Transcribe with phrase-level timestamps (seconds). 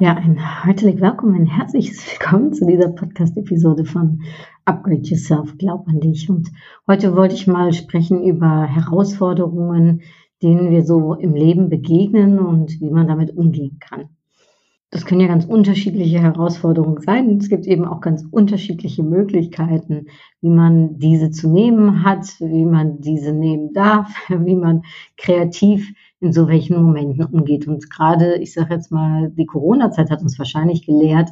[0.00, 4.22] Ja, ein herzlich willkommen, ein herzliches Willkommen zu dieser Podcast-Episode von
[4.64, 6.30] Upgrade Yourself, Glaub an dich.
[6.30, 6.52] Und
[6.86, 10.02] heute wollte ich mal sprechen über Herausforderungen,
[10.40, 14.08] denen wir so im Leben begegnen und wie man damit umgehen kann.
[14.90, 17.36] Das können ja ganz unterschiedliche Herausforderungen sein.
[17.38, 20.06] Es gibt eben auch ganz unterschiedliche Möglichkeiten,
[20.40, 24.82] wie man diese zu nehmen hat, wie man diese nehmen darf, wie man
[25.16, 27.68] kreativ in so welchen Momenten umgeht.
[27.68, 31.30] Und gerade, ich sage jetzt mal, die Corona-Zeit hat uns wahrscheinlich gelehrt,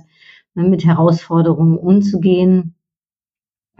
[0.55, 2.75] ne, mit Herausforderungen umzugehen.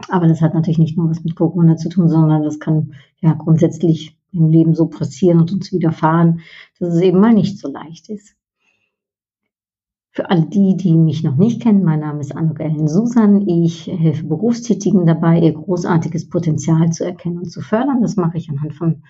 [0.09, 3.33] Aber das hat natürlich nicht nur was mit Corona zu tun, sondern das kann ja
[3.33, 6.41] grundsätzlich im Leben so passieren und uns widerfahren,
[6.79, 8.35] dass es eben mal nicht so leicht ist.
[10.11, 13.47] Für alle die, die mich noch nicht kennen, mein Name ist Anuk Ellen Susan.
[13.47, 18.01] Ich helfe Berufstätigen dabei, ihr großartiges Potenzial zu erkennen und zu fördern.
[18.01, 19.03] Das mache ich anhand von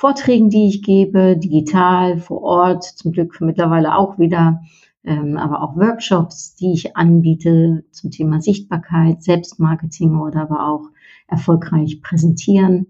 [0.00, 4.62] Vorträgen, die ich gebe, digital, vor Ort, zum Glück mittlerweile auch wieder,
[5.04, 10.88] ähm, aber auch Workshops, die ich anbiete zum Thema Sichtbarkeit, Selbstmarketing oder aber auch
[11.28, 12.86] erfolgreich präsentieren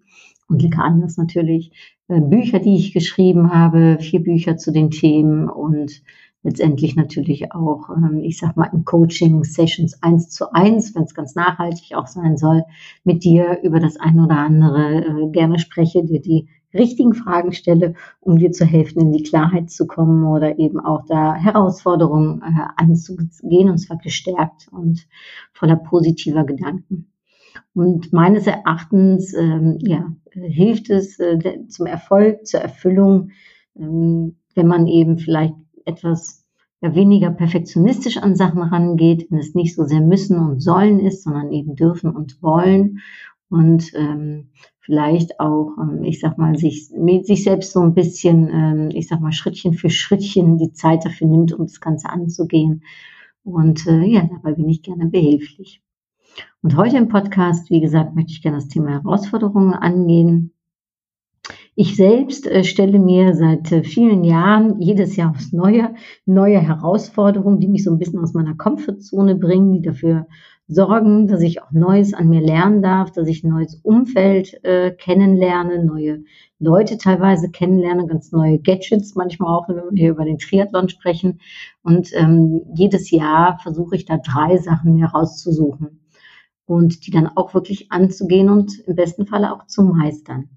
[0.46, 1.72] und lecker anders natürlich.
[2.06, 6.04] Äh, Bücher, die ich geschrieben habe, vier Bücher zu den Themen und
[6.44, 11.34] letztendlich natürlich auch, ähm, ich sag mal, in Coaching-Sessions eins zu eins, wenn es ganz
[11.34, 12.62] nachhaltig auch sein soll,
[13.02, 17.94] mit dir über das ein oder andere äh, gerne spreche, dir die richtigen Fragen stelle,
[18.20, 22.66] um dir zu helfen, in die Klarheit zu kommen oder eben auch da Herausforderungen äh,
[22.76, 25.06] anzugehen und zwar gestärkt und
[25.52, 27.10] voller positiver Gedanken.
[27.74, 33.30] Und meines Erachtens ähm, ja, hilft es äh, zum Erfolg, zur Erfüllung,
[33.76, 35.54] ähm, wenn man eben vielleicht
[35.84, 36.44] etwas
[36.80, 41.24] ja, weniger perfektionistisch an Sachen rangeht, wenn es nicht so sehr müssen und sollen ist,
[41.24, 43.00] sondern eben dürfen und wollen
[43.48, 48.88] und ähm, vielleicht auch, ähm, ich sag mal, sich, sich selbst so ein bisschen, ähm,
[48.92, 52.82] ich sag mal, Schrittchen für Schrittchen die Zeit dafür nimmt, um das Ganze anzugehen.
[53.44, 55.82] Und äh, ja, dabei bin ich gerne behilflich.
[56.62, 60.52] Und heute im Podcast, wie gesagt, möchte ich gerne das Thema Herausforderungen angehen.
[61.74, 65.94] Ich selbst äh, stelle mir seit äh, vielen Jahren jedes Jahr aufs Neue
[66.26, 70.26] neue Herausforderungen, die mich so ein bisschen aus meiner Komfortzone bringen, die dafür
[70.70, 74.92] sorgen, dass ich auch Neues an mir lernen darf, dass ich ein neues Umfeld äh,
[74.92, 76.22] kennenlerne, neue
[76.60, 81.40] Leute teilweise kennenlerne, ganz neue Gadgets, manchmal auch, wenn wir hier über den Triathlon sprechen.
[81.82, 86.00] Und ähm, jedes Jahr versuche ich da drei Sachen mir rauszusuchen
[86.66, 90.50] und die dann auch wirklich anzugehen und im besten Falle auch zu meistern.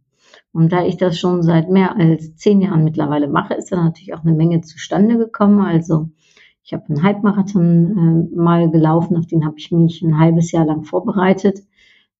[0.51, 4.13] Und da ich das schon seit mehr als zehn Jahren mittlerweile mache, ist da natürlich
[4.13, 5.61] auch eine Menge zustande gekommen.
[5.61, 6.09] Also
[6.63, 10.65] ich habe einen Halbmarathon äh, mal gelaufen, auf den habe ich mich ein halbes Jahr
[10.65, 11.59] lang vorbereitet.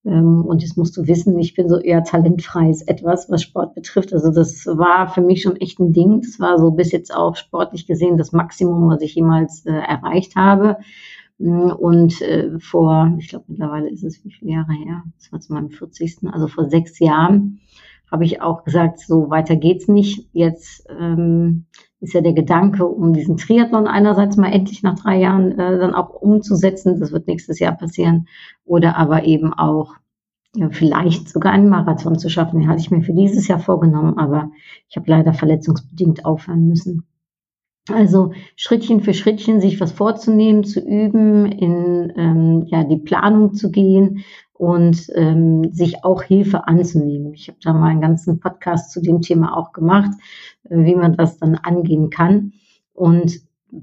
[0.04, 4.12] Ähm, und jetzt musst du wissen, ich bin so eher talentfreies etwas, was Sport betrifft.
[4.12, 6.20] Also das war für mich schon echt ein Ding.
[6.20, 10.36] Das war so bis jetzt auch sportlich gesehen das Maximum, was ich jemals äh, erreicht
[10.36, 10.76] habe.
[11.38, 15.04] Mm, und äh, vor, ich glaube mittlerweile ist es wie viele Jahre her?
[15.18, 16.18] Das war zu meinem 40.
[16.30, 17.60] Also vor sechs Jahren
[18.10, 20.28] habe ich auch gesagt, so weiter geht's nicht.
[20.32, 21.64] Jetzt ähm,
[22.00, 25.94] ist ja der Gedanke, um diesen Triathlon einerseits mal endlich nach drei Jahren äh, dann
[25.94, 27.00] auch umzusetzen.
[27.00, 28.28] Das wird nächstes Jahr passieren.
[28.64, 29.94] Oder aber eben auch
[30.54, 32.60] ja, vielleicht sogar einen Marathon zu schaffen.
[32.60, 34.50] Den hatte ich mir für dieses Jahr vorgenommen, aber
[34.88, 37.06] ich habe leider verletzungsbedingt aufhören müssen.
[37.90, 43.70] Also Schrittchen für Schrittchen sich was vorzunehmen, zu üben, in ähm, ja, die Planung zu
[43.70, 47.34] gehen und ähm, sich auch Hilfe anzunehmen.
[47.34, 50.12] Ich habe da mal einen ganzen Podcast zu dem Thema auch gemacht,
[50.64, 52.52] äh, wie man das dann angehen kann.
[52.92, 53.40] Und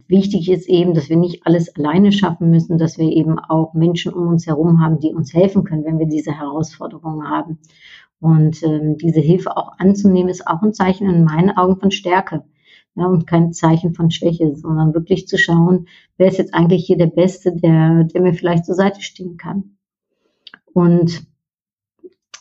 [0.07, 4.13] wichtig ist eben, dass wir nicht alles alleine schaffen müssen, dass wir eben auch Menschen
[4.13, 7.59] um uns herum haben, die uns helfen können, wenn wir diese Herausforderungen haben.
[8.21, 12.45] Und ähm, diese Hilfe auch anzunehmen, ist auch ein Zeichen in meinen Augen von Stärke.
[12.95, 15.88] Ja, und kein Zeichen von Schwäche, sondern wirklich zu schauen,
[16.18, 19.77] wer ist jetzt eigentlich hier der Beste, der, der mir vielleicht zur Seite stehen kann.
[20.73, 21.25] Und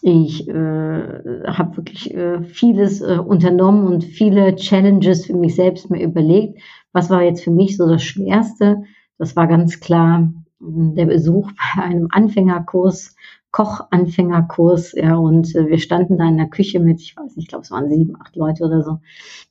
[0.02, 6.02] ich äh, habe wirklich äh, vieles äh, unternommen und viele Challenges für mich selbst mir
[6.02, 6.60] überlegt.
[6.92, 8.82] Was war jetzt für mich so das Schwerste?
[9.18, 13.14] Das war ganz klar hm, der Besuch bei einem Anfängerkurs,
[13.50, 14.92] Kochanfängerkurs.
[14.92, 17.64] Ja, und äh, wir standen da in der Küche mit, ich weiß nicht, ich glaube,
[17.64, 19.00] es waren sieben, acht Leute oder so,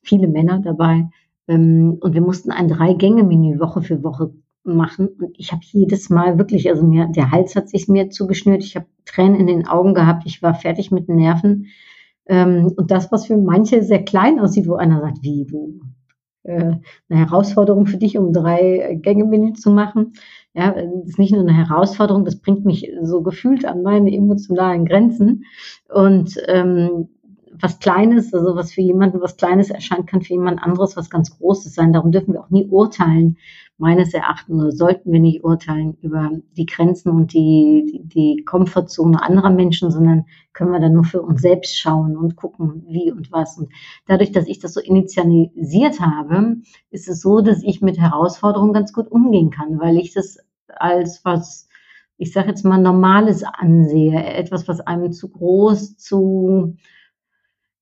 [0.02, 1.10] viele Männer dabei.
[1.48, 4.34] Ähm, und wir mussten ein Drei-Gänge-Menü Woche für Woche
[4.76, 5.08] machen.
[5.20, 8.76] Und ich habe jedes Mal wirklich, also mir, der Hals hat sich mir zugeschnürt, ich
[8.76, 11.68] habe Tränen in den Augen gehabt, ich war fertig mit den Nerven.
[12.28, 15.82] Ähm, und das, was für manche sehr klein aussieht, wo einer sagt, wie du,
[16.44, 16.74] äh,
[17.10, 20.14] eine Herausforderung für dich, um drei Gänge-Menü zu machen.
[20.54, 24.86] Ja, das ist nicht nur eine Herausforderung, das bringt mich so gefühlt an meine emotionalen
[24.86, 25.46] Grenzen.
[25.94, 27.10] Und ähm,
[27.62, 31.38] was Kleines, also was für jemanden was Kleines erscheint, kann für jemand anderes was ganz
[31.38, 31.94] Großes sein.
[31.94, 33.38] Darum dürfen wir auch nie urteilen,
[33.78, 39.22] meines Erachtens, oder sollten wir nicht urteilen über die Grenzen und die, die, die Komfortzone
[39.22, 43.32] anderer Menschen, sondern können wir dann nur für uns selbst schauen und gucken, wie und
[43.32, 43.58] was.
[43.58, 43.72] Und
[44.06, 46.58] dadurch, dass ich das so initialisiert habe,
[46.92, 51.24] ist es so, dass ich mit Herausforderungen ganz gut umgehen kann, weil ich das als
[51.24, 51.70] was
[52.22, 56.76] ich sage jetzt mal, Normales ansehe, etwas, was einem zu groß, zu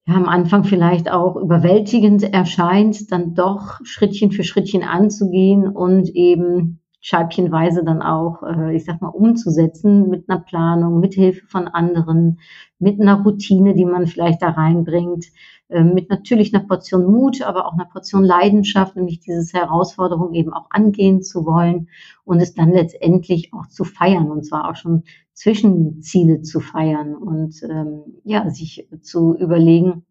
[0.07, 6.76] ja, am Anfang vielleicht auch überwältigend erscheint, dann doch Schrittchen für Schrittchen anzugehen und eben
[6.99, 12.39] scheibchenweise dann auch, äh, ich sag mal, umzusetzen mit einer Planung, mit Hilfe von anderen,
[12.79, 15.25] mit einer Routine, die man vielleicht da reinbringt,
[15.69, 20.53] äh, mit natürlich einer Portion Mut, aber auch einer Portion Leidenschaft, nämlich dieses Herausforderung eben
[20.53, 21.89] auch angehen zu wollen
[22.23, 25.03] und es dann letztendlich auch zu feiern und zwar auch schon
[25.33, 30.03] Zwischenziele zu feiern und ähm, ja, sich zu überlegen,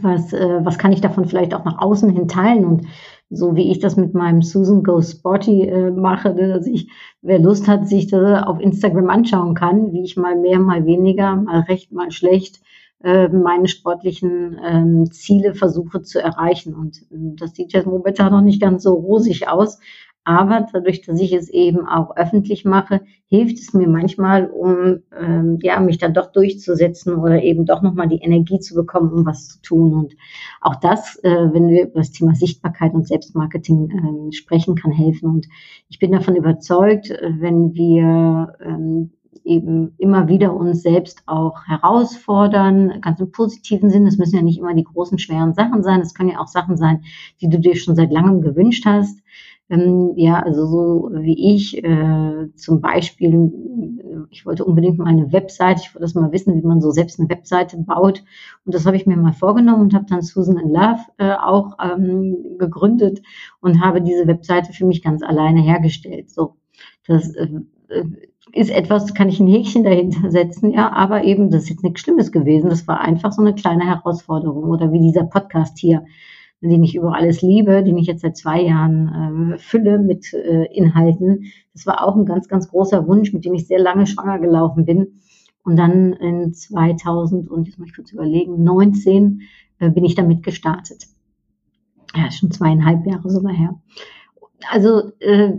[0.00, 2.86] was, äh, was kann ich davon vielleicht auch nach außen hin teilen und
[3.30, 6.90] so wie ich das mit meinem Susan Go Sporty äh, mache, ne, dass ich,
[7.22, 11.36] wer Lust hat, sich das auf Instagram anschauen kann, wie ich mal mehr, mal weniger,
[11.36, 12.60] mal recht, mal schlecht
[13.04, 16.74] äh, meine sportlichen ähm, Ziele versuche zu erreichen.
[16.74, 19.78] Und äh, das sieht jetzt momentan noch nicht ganz so rosig aus,
[20.24, 25.58] aber dadurch, dass ich es eben auch öffentlich mache, hilft es mir manchmal, um ähm,
[25.60, 29.48] ja, mich dann doch durchzusetzen oder eben doch nochmal die Energie zu bekommen, um was
[29.48, 29.92] zu tun.
[29.92, 30.16] Und
[30.62, 35.28] auch das, äh, wenn wir über das Thema Sichtbarkeit und Selbstmarketing äh, sprechen, kann helfen.
[35.28, 35.46] Und
[35.90, 39.10] ich bin davon überzeugt, äh, wenn wir ähm,
[39.44, 44.06] eben immer wieder uns selbst auch herausfordern, ganz im positiven Sinn.
[44.06, 46.00] Es müssen ja nicht immer die großen, schweren Sachen sein.
[46.00, 47.02] Es können ja auch Sachen sein,
[47.42, 49.20] die du dir schon seit langem gewünscht hast
[49.70, 53.50] ähm, ja, also so wie ich äh, zum Beispiel,
[54.30, 57.18] ich wollte unbedingt mal eine Webseite, ich wollte das mal wissen, wie man so selbst
[57.18, 58.22] eine Webseite baut.
[58.64, 61.78] Und das habe ich mir mal vorgenommen und habe dann Susan in Love äh, auch
[61.82, 63.22] ähm, gegründet
[63.60, 66.30] und habe diese Webseite für mich ganz alleine hergestellt.
[66.30, 66.56] So,
[67.06, 67.48] das äh,
[67.88, 68.04] äh
[68.52, 72.02] ist etwas, kann ich ein Häkchen dahinter setzen, ja, aber eben, das ist jetzt nichts
[72.02, 72.70] Schlimmes gewesen.
[72.70, 76.04] Das war einfach so eine kleine Herausforderung oder wie dieser Podcast hier
[76.70, 80.64] den ich über alles liebe, den ich jetzt seit zwei Jahren äh, fülle mit äh,
[80.72, 81.46] Inhalten.
[81.72, 84.84] Das war auch ein ganz, ganz großer Wunsch, mit dem ich sehr lange schwanger gelaufen
[84.84, 85.20] bin.
[85.64, 89.42] Und dann in 2000 und jetzt muss ich kurz überlegen, 19
[89.78, 91.06] äh, bin ich damit gestartet.
[92.14, 93.80] Ja, schon zweieinhalb Jahre sogar her.
[94.70, 95.52] Also, äh,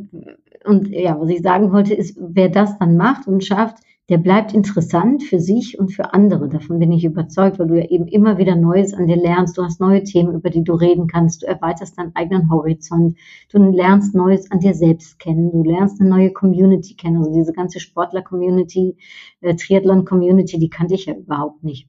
[0.63, 3.77] und ja, was ich sagen wollte, ist, wer das dann macht und schafft,
[4.09, 6.47] der bleibt interessant für sich und für andere.
[6.47, 9.57] Davon bin ich überzeugt, weil du ja eben immer wieder Neues an dir lernst.
[9.57, 11.41] Du hast neue Themen, über die du reden kannst.
[11.41, 13.17] Du erweiterst deinen eigenen Horizont.
[13.51, 15.51] Du lernst Neues an dir selbst kennen.
[15.51, 17.17] Du lernst eine neue Community kennen.
[17.17, 18.95] Also diese ganze Sportler-Community,
[19.41, 21.87] äh, Triathlon-Community, die kannte ich ja überhaupt nicht.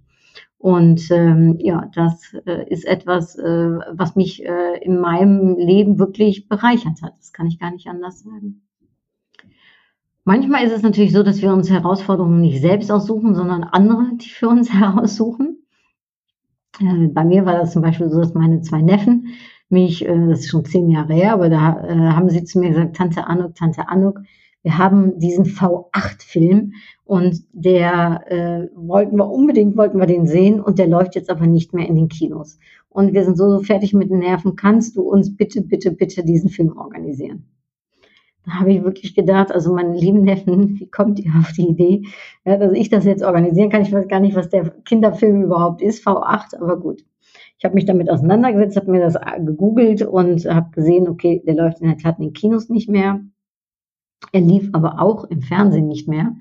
[0.59, 6.49] Und ähm, ja, das äh, ist etwas, äh, was mich äh, in meinem Leben wirklich
[6.49, 7.13] bereichert hat.
[7.19, 8.66] Das kann ich gar nicht anders sagen.
[10.29, 14.29] Manchmal ist es natürlich so, dass wir uns Herausforderungen nicht selbst aussuchen, sondern andere, die
[14.29, 15.65] für uns heraussuchen.
[16.81, 19.29] Äh, bei mir war das zum Beispiel so, dass meine zwei Neffen
[19.69, 22.71] mich, äh, das ist schon zehn Jahre her, aber da äh, haben sie zu mir
[22.71, 24.19] gesagt, Tante Anuk, Tante Anuk,
[24.65, 26.73] wir haben diesen V8-Film
[27.05, 31.47] und der äh, wollten wir unbedingt, wollten wir den sehen und der läuft jetzt aber
[31.47, 32.59] nicht mehr in den Kinos.
[32.89, 36.25] Und wir sind so, so fertig mit den Nerven, kannst du uns bitte, bitte, bitte
[36.25, 37.45] diesen Film organisieren?
[38.47, 42.03] Da habe ich wirklich gedacht, also meine lieben Neffen, wie kommt ihr auf die Idee,
[42.45, 43.83] ja, dass ich das jetzt organisieren kann?
[43.83, 47.05] Ich weiß gar nicht, was der Kinderfilm überhaupt ist, V8, aber gut.
[47.59, 51.81] Ich habe mich damit auseinandergesetzt, habe mir das gegoogelt und habe gesehen, okay, der läuft
[51.81, 53.21] in der Tat in den Kinos nicht mehr.
[54.33, 56.35] Er lief aber auch im Fernsehen nicht mehr.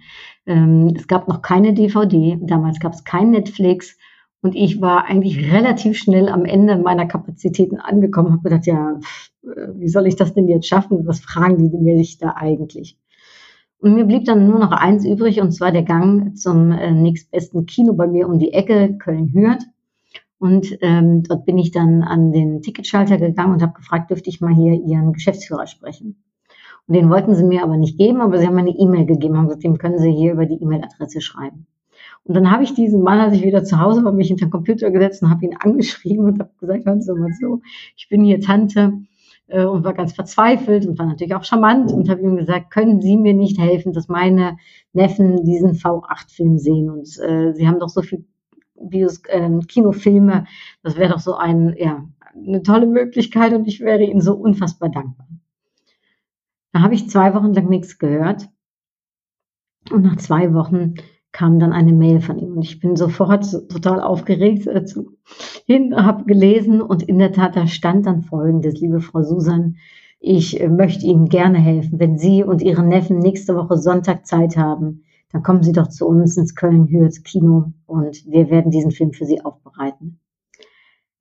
[0.46, 3.98] Ähm, es gab noch keine DVD, damals gab es kein Netflix
[4.46, 9.00] und ich war eigentlich relativ schnell am Ende meiner Kapazitäten angekommen, habe gedacht, ja,
[9.42, 11.08] äh, wie soll ich das denn jetzt schaffen?
[11.08, 12.96] Was fragen die mir sich da eigentlich?
[13.80, 17.66] Und mir blieb dann nur noch eins übrig, und zwar der Gang zum äh, nächstbesten
[17.66, 19.66] Kino bei mir um die Ecke, Köln-Hürth.
[20.38, 24.42] Und ähm, dort bin ich dann an den Ticketschalter gegangen und habe gefragt, dürfte ich
[24.42, 26.24] mal hier Ihren Geschäftsführer sprechen.
[26.86, 29.38] Und den wollten sie mir aber nicht geben, aber sie haben mir eine E-Mail gegeben,
[29.38, 31.66] haben gesagt, dem können Sie hier über die E-Mail-Adresse schreiben.
[32.26, 34.52] Und dann habe ich diesen Mann, als ich wieder zu Hause war, mich hinter den
[34.52, 37.62] Computer gesetzt und habe ihn angeschrieben und habe gesagt, hören Sie mal so,
[37.96, 38.94] ich bin hier Tante,
[39.48, 43.02] äh, und war ganz verzweifelt und war natürlich auch charmant und habe ihm gesagt, können
[43.02, 44.58] Sie mir nicht helfen, dass meine
[44.94, 46.90] Neffen diesen V8-Film sehen?
[46.90, 48.26] Und äh, Sie haben doch so viel
[48.76, 50.46] Videos, äh, Kinofilme,
[50.84, 52.06] das wäre doch so ein, ja,
[52.36, 55.28] eine tolle Möglichkeit und ich wäre Ihnen so unfassbar dankbar.
[56.74, 58.50] Da habe ich zwei Wochen lang nichts gehört.
[59.92, 60.96] Und nach zwei Wochen
[61.36, 64.86] kam dann eine Mail von ihm und ich bin sofort total aufgeregt äh,
[65.66, 69.76] hin, habe gelesen und in der Tat, da stand dann folgendes, liebe Frau Susan,
[70.22, 72.00] ich äh, möchte Ihnen gerne helfen.
[72.00, 76.08] Wenn Sie und Ihre Neffen nächste Woche Sonntag Zeit haben, dann kommen Sie doch zu
[76.08, 80.22] uns ins Köln-Hürth Kino und wir werden diesen Film für Sie aufbereiten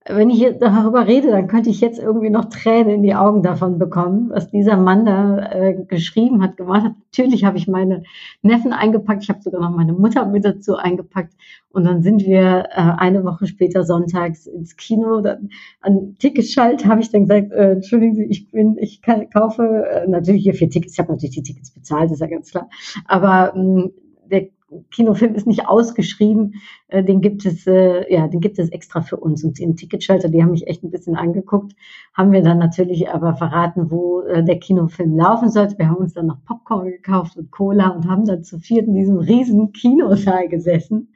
[0.07, 3.79] wenn ich darüber rede, dann könnte ich jetzt irgendwie noch Tränen in die Augen davon
[3.79, 6.93] bekommen, was dieser Mann da äh, geschrieben hat, gemacht hat.
[7.11, 8.03] Natürlich habe ich meine
[8.43, 11.33] Neffen eingepackt, ich habe sogar noch meine Mutter mit dazu eingepackt
[11.71, 15.23] und dann sind wir äh, eine Woche später sonntags ins Kino.
[15.23, 15.49] Dann,
[15.81, 20.07] an Ticketschalt habe ich dann gesagt, äh, entschuldigen Sie, ich bin, ich kann, kaufe äh,
[20.07, 22.69] natürlich hier vier Tickets, ich habe natürlich die Tickets bezahlt, ist ja ganz klar,
[23.07, 23.93] aber ähm,
[24.31, 24.49] der
[24.91, 26.55] Kinofilm ist nicht ausgeschrieben,
[26.89, 29.45] äh, den gibt es, äh, ja, den gibt es extra für uns.
[29.45, 31.75] Und den Ticketschalter, die haben mich echt ein bisschen angeguckt,
[32.15, 35.79] haben wir dann natürlich aber verraten, wo äh, der Kinofilm laufen sollte.
[35.79, 38.95] Wir haben uns dann noch Popcorn gekauft und Cola und haben dann zu viert in
[38.95, 41.13] diesem riesen Kinosaal gesessen.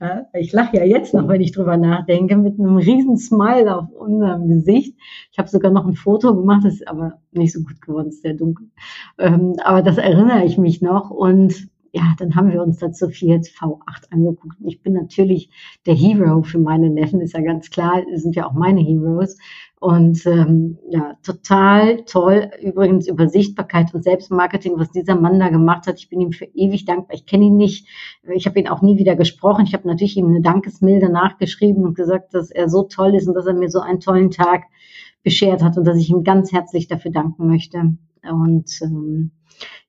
[0.00, 3.90] Ja, ich lache ja jetzt noch, wenn ich drüber nachdenke, mit einem riesen Smile auf
[3.90, 4.96] unserem Gesicht.
[5.30, 8.22] Ich habe sogar noch ein Foto gemacht, das ist aber nicht so gut geworden, ist
[8.22, 8.68] sehr dunkel.
[9.18, 13.44] Ähm, aber das erinnere ich mich noch und ja, dann haben wir uns dazu viert
[13.46, 14.56] V8 angeguckt.
[14.64, 15.50] Ich bin natürlich
[15.84, 19.36] der Hero für meine Neffen, ist ja ganz klar, sind ja auch meine Heroes.
[19.78, 22.50] Und ähm, ja, total toll.
[22.62, 25.98] Übrigens über Sichtbarkeit und Selbstmarketing, was dieser Mann da gemacht hat.
[25.98, 27.14] Ich bin ihm für ewig dankbar.
[27.14, 27.86] Ich kenne ihn nicht.
[28.32, 29.66] Ich habe ihn auch nie wieder gesprochen.
[29.66, 33.34] Ich habe natürlich ihm eine Dankesmilde nachgeschrieben und gesagt, dass er so toll ist und
[33.34, 34.62] dass er mir so einen tollen Tag
[35.24, 37.92] beschert hat und dass ich ihm ganz herzlich dafür danken möchte.
[38.22, 39.32] Und ähm,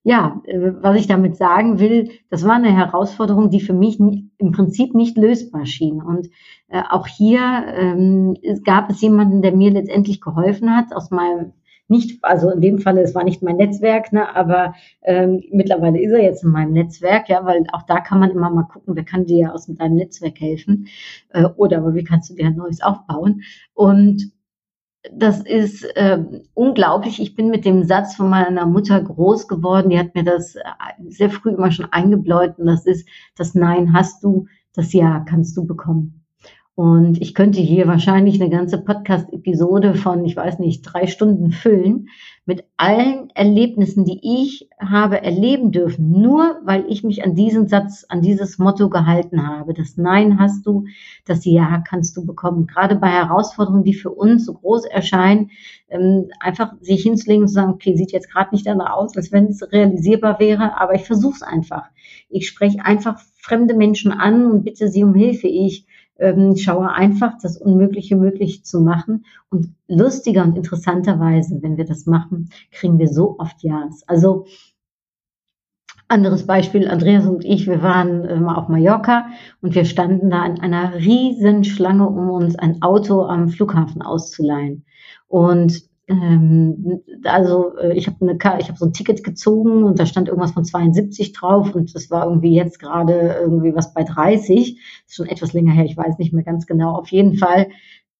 [0.03, 4.51] ja, äh, was ich damit sagen will, das war eine Herausforderung, die für mich im
[4.51, 6.01] Prinzip nicht lösbar schien.
[6.01, 6.30] Und
[6.68, 7.39] äh, auch hier
[7.75, 11.53] ähm, gab es jemanden, der mir letztendlich geholfen hat, aus meinem
[11.89, 16.12] nicht, also in dem Falle, es war nicht mein Netzwerk, ne, aber ähm, mittlerweile ist
[16.12, 19.03] er jetzt in meinem Netzwerk, ja, weil auch da kann man immer mal gucken, wer
[19.03, 20.88] kann dir aus deinem Netzwerk helfen
[21.30, 23.42] äh, oder wie kannst du dir ein neues aufbauen.
[23.74, 24.32] Und
[25.12, 26.19] das ist äh,
[26.53, 27.22] unglaublich.
[27.22, 29.89] Ich bin mit dem Satz von meiner Mutter groß geworden.
[29.89, 30.62] Die hat mir das äh,
[31.10, 32.57] sehr früh immer schon eingebläut.
[32.57, 36.23] Und das ist, das Nein hast du, das Ja kannst du bekommen.
[36.75, 42.08] Und ich könnte hier wahrscheinlich eine ganze Podcast-Episode von, ich weiß nicht, drei Stunden füllen
[42.46, 48.06] mit allen Erlebnissen, die ich habe erleben dürfen, nur weil ich mich an diesen Satz,
[48.10, 49.75] an dieses Motto gehalten habe.
[49.75, 50.86] Das Nein hast du,
[51.25, 52.65] das Ja kannst du bekommen.
[52.65, 55.51] Gerade bei Herausforderungen, die für uns so groß erscheinen,
[55.89, 59.32] ähm, einfach sich hinzulegen und zu sagen, okay, sieht jetzt gerade nicht danach aus, als
[59.32, 61.84] wenn es realisierbar wäre, aber ich versuche es einfach.
[62.30, 65.48] Ich spreche einfach fremde Menschen an und bitte sie um Hilfe.
[65.48, 65.86] Ich
[66.20, 69.25] ähm, schaue einfach, das Unmögliche möglich zu machen.
[69.50, 74.03] Und lustiger und interessanterweise, wenn wir das machen, kriegen wir so oft Ja's.
[74.08, 74.46] Also
[76.08, 79.27] anderes Beispiel, Andreas und ich, wir waren mal auf Mallorca
[79.62, 84.86] und wir standen da in einer riesen Schlange, um uns ein Auto am Flughafen auszuleihen.
[85.27, 85.92] Und ähm,
[87.24, 90.51] also äh, ich habe eine ich habe so ein Ticket gezogen und da stand irgendwas
[90.51, 94.75] von 72 drauf und das war irgendwie jetzt gerade irgendwie was bei 30.
[94.75, 96.96] Das ist schon etwas länger her, ich weiß nicht mehr ganz genau.
[96.96, 97.67] Auf jeden Fall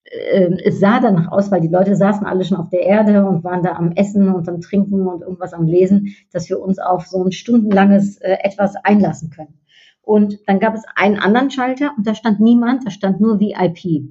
[0.05, 3.43] äh, es sah danach aus, weil die Leute saßen alle schon auf der Erde und
[3.43, 7.07] waren da am Essen und am Trinken und irgendwas am Lesen, dass wir uns auf
[7.07, 9.59] so ein stundenlanges äh, etwas einlassen können.
[10.01, 14.09] Und dann gab es einen anderen Schalter und da stand niemand, da stand nur VIP.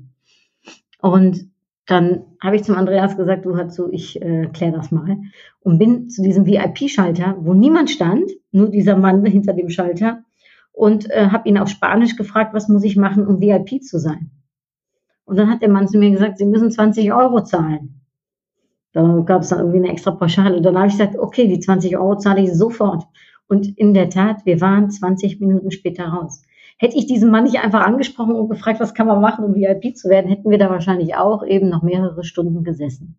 [1.02, 1.51] Und
[1.86, 5.18] dann habe ich zum Andreas gesagt, du hör zu, ich äh, kläre das mal.
[5.60, 10.24] Und bin zu diesem VIP-Schalter, wo niemand stand, nur dieser Mann hinter dem Schalter,
[10.72, 14.30] und äh, habe ihn auf Spanisch gefragt, was muss ich machen, um VIP zu sein.
[15.24, 18.00] Und dann hat der Mann zu mir gesagt, Sie müssen 20 Euro zahlen.
[18.92, 20.56] Da gab es dann irgendwie eine extra Pauschale.
[20.56, 23.04] Und dann habe ich gesagt, okay, die 20 Euro zahle ich sofort.
[23.48, 26.42] Und in der Tat, wir waren 20 Minuten später raus.
[26.78, 29.96] Hätte ich diesen Mann nicht einfach angesprochen und gefragt, was kann man machen, um VIP
[29.96, 33.16] zu werden, hätten wir da wahrscheinlich auch eben noch mehrere Stunden gesessen.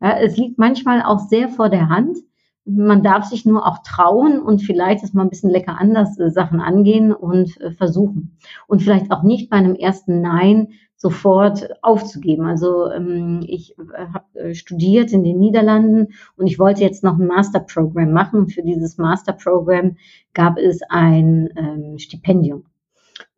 [0.00, 2.18] Ja, es liegt manchmal auch sehr vor der Hand.
[2.64, 6.30] Man darf sich nur auch trauen und vielleicht ist mal ein bisschen lecker anders äh,
[6.30, 8.36] Sachen angehen und äh, versuchen.
[8.66, 12.46] Und vielleicht auch nicht bei einem ersten Nein sofort aufzugeben.
[12.46, 17.18] Also ähm, ich äh, habe äh, studiert in den Niederlanden und ich wollte jetzt noch
[17.18, 18.48] ein Masterprogramm machen.
[18.48, 19.96] Für dieses Masterprogramm
[20.32, 22.64] gab es ein ähm, Stipendium.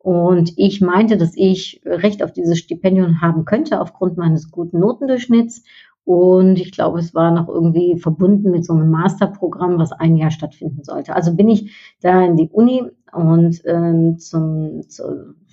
[0.05, 5.63] Und ich meinte, dass ich Recht auf dieses Stipendium haben könnte aufgrund meines guten Notendurchschnitts
[6.03, 10.29] Und ich glaube, es war noch irgendwie verbunden mit so einem Masterprogramm, was ein Jahr
[10.29, 11.15] stattfinden sollte.
[11.15, 12.83] Also bin ich da in die Uni
[13.13, 15.03] und ähm, zum, zu,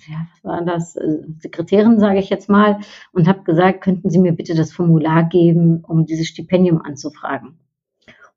[0.07, 2.77] ja, was war das, äh, Sekretärin, sage ich jetzt mal,
[3.11, 7.57] und habe gesagt, könnten Sie mir bitte das Formular geben, um dieses Stipendium anzufragen.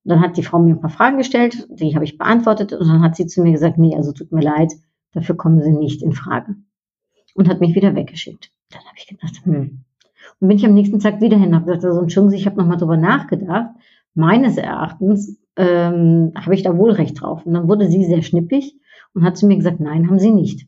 [0.04, 2.88] Und dann hat die Frau mir ein paar Fragen gestellt, die habe ich beantwortet und
[2.88, 4.72] dann hat sie zu mir gesagt, nee, also tut mir leid,
[5.16, 6.54] dafür kommen Sie nicht in Frage.
[7.34, 8.50] Und hat mich wieder weggeschickt.
[8.70, 9.84] Dann habe ich gedacht, hm,
[10.40, 12.56] und bin ich am nächsten Tag wieder hin, habe gesagt, also entschuldigen Sie, ich habe
[12.56, 13.70] nochmal drüber nachgedacht.
[14.14, 17.44] Meines Erachtens ähm, habe ich da wohl recht drauf.
[17.44, 18.76] Und dann wurde sie sehr schnippig
[19.14, 20.66] und hat zu mir gesagt, nein, haben Sie nicht.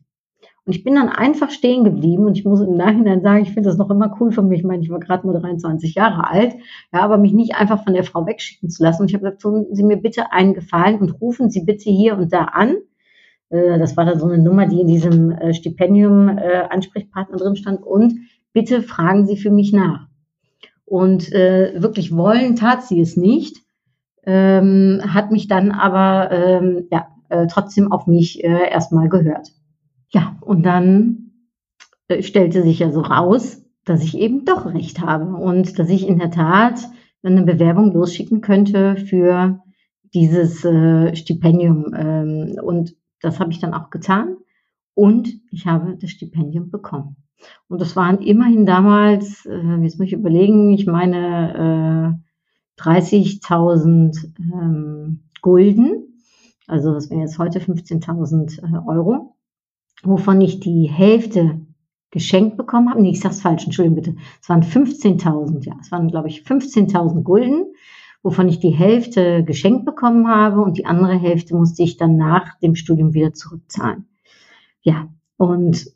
[0.65, 3.69] Und ich bin dann einfach stehen geblieben und ich muss im Nachhinein sagen, ich finde
[3.69, 4.55] das noch immer cool von mir.
[4.55, 6.53] Ich meine, ich war gerade mal 23 Jahre alt,
[6.93, 9.01] ja, aber mich nicht einfach von der Frau wegschicken zu lassen.
[9.01, 12.17] Und ich habe gesagt, tun Sie mir bitte einen Gefallen und rufen Sie bitte hier
[12.17, 12.75] und da an.
[13.49, 17.55] Äh, das war dann so eine Nummer, die in diesem äh, Stipendium äh, Ansprechpartner drin
[17.55, 18.15] stand und
[18.53, 20.07] bitte fragen Sie für mich nach.
[20.85, 23.57] Und äh, wirklich wollen tat sie es nicht,
[24.25, 29.49] ähm, hat mich dann aber ähm, ja, äh, trotzdem auf mich äh, erstmal gehört.
[30.11, 31.31] Ja, und dann
[32.07, 36.07] äh, stellte sich ja so raus, dass ich eben doch recht habe und dass ich
[36.07, 36.79] in der Tat
[37.21, 39.59] eine Bewerbung losschicken könnte für
[40.13, 41.93] dieses äh, Stipendium.
[41.95, 44.37] Ähm, und das habe ich dann auch getan
[44.93, 47.15] und ich habe das Stipendium bekommen.
[47.67, 52.19] Und das waren immerhin damals, äh, jetzt muss ich überlegen, ich meine
[52.77, 56.21] äh, 30.000 ähm, Gulden,
[56.67, 59.35] also das wären jetzt heute 15.000 äh, Euro,
[60.03, 61.61] wovon ich die Hälfte
[62.11, 63.01] geschenkt bekommen habe.
[63.01, 64.15] Nee, ich sag's falsch, Entschuldigung bitte.
[64.41, 67.65] Es waren 15.000, ja, es waren glaube ich 15.000 Gulden,
[68.21, 72.59] wovon ich die Hälfte geschenkt bekommen habe und die andere Hälfte musste ich dann nach
[72.59, 74.07] dem Studium wieder zurückzahlen.
[74.81, 75.07] Ja,
[75.37, 75.91] und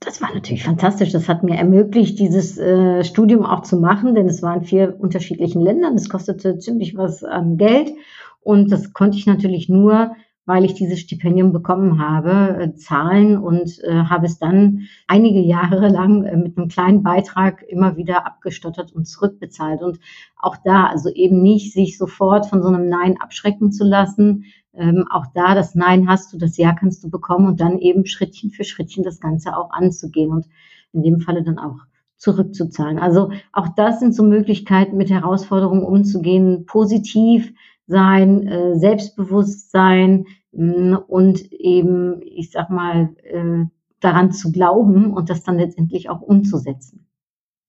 [0.00, 1.12] das war natürlich fantastisch.
[1.12, 4.96] Das hat mir ermöglicht, dieses äh, Studium auch zu machen, denn es war in vier
[4.98, 5.94] unterschiedlichen Ländern.
[5.94, 7.92] Es kostete ziemlich was an Geld
[8.40, 13.78] und das konnte ich natürlich nur, weil ich dieses Stipendium bekommen habe, äh, zahlen und
[13.84, 18.92] äh, habe es dann einige Jahre lang äh, mit einem kleinen Beitrag immer wieder abgestottert
[18.92, 19.82] und zurückbezahlt.
[19.82, 20.00] Und
[20.36, 25.06] auch da, also eben nicht sich sofort von so einem Nein abschrecken zu lassen, ähm,
[25.10, 28.50] auch da das Nein hast du, das Ja kannst du bekommen und dann eben Schrittchen
[28.50, 30.46] für Schrittchen das Ganze auch anzugehen und
[30.92, 31.80] in dem Falle dann auch
[32.16, 32.98] zurückzuzahlen.
[32.98, 37.52] Also auch das sind so Möglichkeiten, mit Herausforderungen umzugehen, positiv
[37.92, 43.66] sein, äh, selbstbewusst sein mh, und eben, ich sag mal, äh,
[44.00, 47.06] daran zu glauben und das dann letztendlich auch umzusetzen.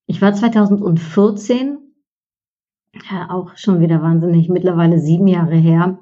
[0.07, 1.77] Ich war 2014,
[3.11, 5.99] ja, auch schon wieder wahnsinnig, mittlerweile sieben Jahre her,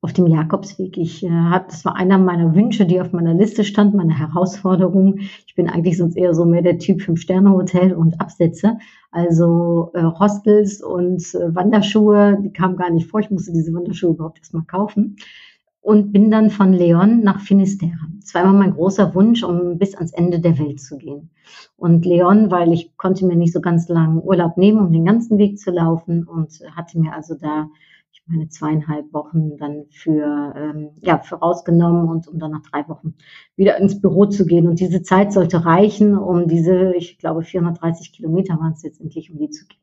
[0.00, 0.96] auf dem Jakobsweg.
[0.96, 5.18] Ich äh, hab, das war einer meiner Wünsche, die auf meiner Liste stand, meine Herausforderung.
[5.46, 8.78] Ich bin eigentlich sonst eher so mehr der Typ Fünf-Sterne-Hotel und Absätze.
[9.10, 13.20] Also äh, Hostels und äh, Wanderschuhe, die kamen gar nicht vor.
[13.20, 15.16] Ich musste diese Wanderschuhe überhaupt erstmal kaufen.
[15.80, 18.08] Und bin dann von Leon nach Finisterre.
[18.34, 21.30] Immer mein großer Wunsch, um bis ans Ende der Welt zu gehen.
[21.76, 25.38] Und Leon, weil ich konnte mir nicht so ganz lange Urlaub nehmen, um den ganzen
[25.38, 27.68] Weg zu laufen und hatte mir also da
[28.28, 33.14] meine zweieinhalb Wochen dann für, ähm, ja, für rausgenommen und um dann nach drei Wochen
[33.56, 34.68] wieder ins Büro zu gehen.
[34.68, 39.30] Und diese Zeit sollte reichen, um diese, ich glaube, 430 Kilometer waren es jetzt endlich,
[39.32, 39.80] um die zu gehen.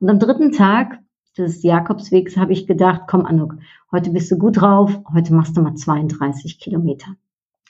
[0.00, 1.00] Und am dritten Tag
[1.36, 3.56] des Jakobswegs habe ich gedacht, komm Anuk,
[3.92, 7.14] heute bist du gut drauf, heute machst du mal 32 Kilometer.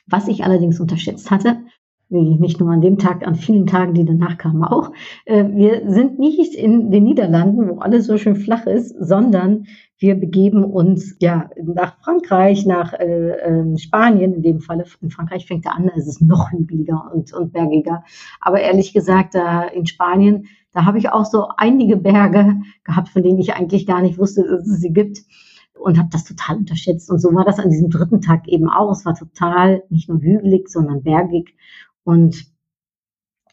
[0.07, 1.63] Was ich allerdings unterschätzt hatte,
[2.11, 4.93] nicht nur an dem Tag, an vielen Tagen, die danach kamen auch.
[5.25, 9.67] Äh, wir sind nicht in den Niederlanden, wo alles so schön flach ist, sondern
[9.99, 14.85] wir begeben uns ja nach Frankreich, nach äh, äh, Spanien, in dem Falle.
[15.01, 18.03] In Frankreich fängt er an, da ist es noch hügeliger und, und bergiger.
[18.41, 23.23] Aber ehrlich gesagt, da in Spanien, da habe ich auch so einige Berge gehabt, von
[23.23, 25.19] denen ich eigentlich gar nicht wusste, dass es sie gibt
[25.81, 27.11] und habe das total unterschätzt.
[27.11, 28.93] Und so war das an diesem dritten Tag eben auch.
[28.93, 31.55] Es war total nicht nur hügelig, sondern bergig.
[32.11, 32.45] Und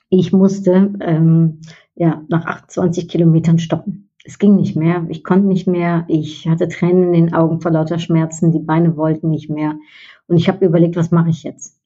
[0.09, 1.61] ich musste ähm,
[1.93, 4.09] ja nach 28 Kilometern stoppen.
[4.25, 5.05] Es ging nicht mehr.
[5.09, 6.05] Ich konnte nicht mehr.
[6.07, 8.51] Ich hatte Tränen in den Augen vor lauter Schmerzen.
[8.51, 9.77] Die Beine wollten nicht mehr.
[10.25, 11.79] Und ich habe überlegt, was mache ich jetzt?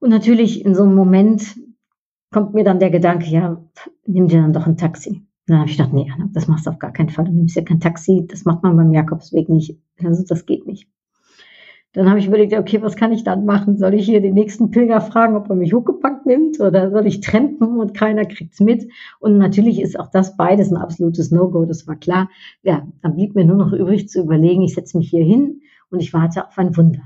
[0.00, 1.56] Und natürlich in so einem Moment
[2.32, 3.64] kommt mir dann der Gedanke, ja,
[4.06, 5.22] nimm dir dann doch ein Taxi.
[5.46, 7.26] dann habe ich gedacht, nee, das machst du auf gar keinen Fall.
[7.26, 8.26] Du nimmst ja kein Taxi.
[8.28, 9.78] Das macht man beim Jakobsweg nicht.
[10.02, 10.88] Also das geht nicht.
[11.94, 13.78] Dann habe ich überlegt, okay, was kann ich dann machen?
[13.78, 17.20] Soll ich hier den nächsten Pilger fragen, ob er mich hochgepackt nimmt oder soll ich
[17.20, 18.90] trampen und keiner kriegt's mit?
[19.20, 22.28] Und natürlich ist auch das beides ein absolutes No-Go, das war klar.
[22.64, 26.00] Ja, dann blieb mir nur noch übrig zu überlegen, ich setze mich hier hin und
[26.00, 27.02] ich warte auf ein Wunder.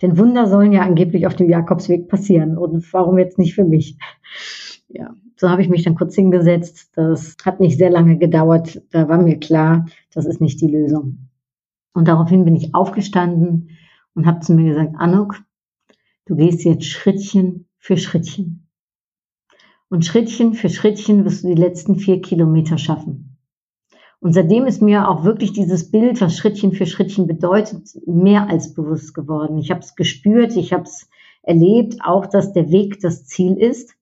[0.00, 3.98] Denn Wunder sollen ja angeblich auf dem Jakobsweg passieren und warum jetzt nicht für mich?
[4.88, 6.92] ja, so habe ich mich dann kurz hingesetzt.
[6.94, 8.80] Das hat nicht sehr lange gedauert.
[8.90, 11.28] Da war mir klar, das ist nicht die Lösung.
[11.92, 13.70] Und daraufhin bin ich aufgestanden
[14.18, 15.40] und habe zu mir gesagt, Anuk,
[16.26, 18.68] du gehst jetzt Schrittchen für Schrittchen.
[19.88, 23.38] Und Schrittchen für Schrittchen wirst du die letzten vier Kilometer schaffen.
[24.18, 28.74] Und seitdem ist mir auch wirklich dieses Bild, was Schrittchen für Schrittchen bedeutet, mehr als
[28.74, 29.56] bewusst geworden.
[29.58, 31.08] Ich habe es gespürt, ich habe es
[31.42, 33.94] erlebt, auch dass der Weg das Ziel ist.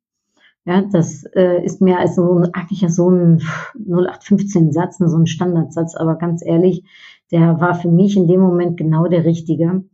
[0.65, 3.43] Ja, das äh, ist mehr als so ein, eigentlich so ein
[3.87, 6.85] 0815-Satz, so ein Standardsatz, aber ganz ehrlich,
[7.31, 9.85] der war für mich in dem Moment genau der richtige.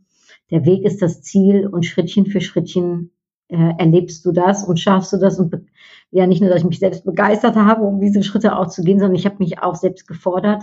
[0.53, 3.11] Der Weg ist das Ziel und Schrittchen für Schrittchen
[3.49, 5.67] äh, erlebst du das und schaffst du das und
[6.11, 8.99] ja nicht nur, dass ich mich selbst begeistert habe, um diese Schritte auch zu gehen,
[8.99, 10.63] sondern ich habe mich auch selbst gefordert,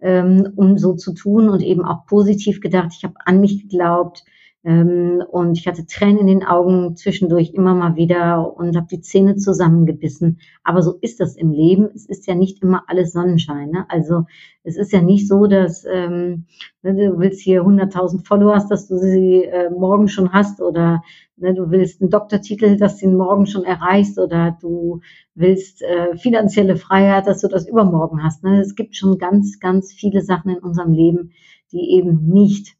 [0.00, 2.92] ähm, um so zu tun und eben auch positiv gedacht.
[2.96, 4.24] Ich habe an mich geglaubt,
[4.66, 9.00] ähm, und ich hatte Tränen in den Augen zwischendurch immer mal wieder und habe die
[9.00, 10.40] Zähne zusammengebissen.
[10.64, 11.88] Aber so ist das im Leben.
[11.94, 13.70] Es ist ja nicht immer alles Sonnenschein.
[13.70, 13.86] Ne?
[13.88, 14.24] Also
[14.64, 16.46] es ist ja nicht so, dass ähm,
[16.82, 21.00] ne, du willst hier 100.000 Followers, dass du sie äh, morgen schon hast oder
[21.36, 25.00] ne, du willst einen Doktortitel, dass du ihn morgen schon erreichst oder du
[25.36, 28.42] willst äh, finanzielle Freiheit, dass du das übermorgen hast.
[28.42, 28.62] Ne?
[28.62, 31.30] Es gibt schon ganz, ganz viele Sachen in unserem Leben,
[31.70, 32.76] die eben nicht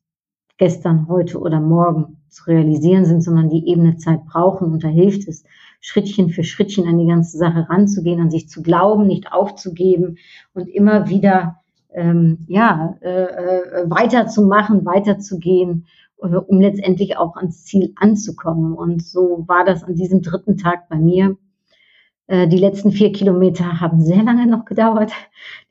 [0.58, 4.72] gestern, heute oder morgen zu realisieren sind, sondern die eben eine Zeit brauchen.
[4.72, 5.44] Und da hilft es,
[5.80, 10.18] Schrittchen für Schrittchen an die ganze Sache ranzugehen, an sich zu glauben, nicht aufzugeben
[10.54, 11.60] und immer wieder
[11.94, 15.86] ähm, ja, äh, äh weiterzumachen, weiterzugehen,
[16.22, 18.74] äh, um letztendlich auch ans Ziel anzukommen.
[18.74, 21.36] Und so war das an diesem dritten Tag bei mir.
[22.26, 25.12] Äh, die letzten vier Kilometer haben sehr lange noch gedauert.